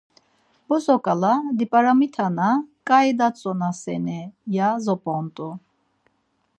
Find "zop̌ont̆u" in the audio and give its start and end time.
4.83-5.49